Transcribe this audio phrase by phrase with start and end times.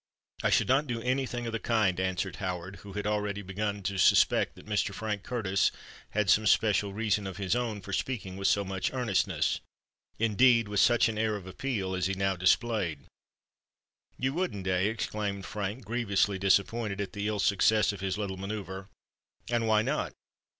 [0.41, 4.55] "I should not do anything of the kind," answered Howard, who already began to suspect
[4.55, 4.95] that Mr.
[4.95, 5.69] Frank Curtis
[6.09, 11.07] had some special reason of his own for speaking with so much earnestness—indeed, with such
[11.07, 13.05] an air of appeal, as he now displayed.
[14.17, 18.87] "You wouldn't—eh?" exclaimed Frank, grievously disappointed at the ill success of his little manœuvre.
[19.51, 20.13] "And why not?"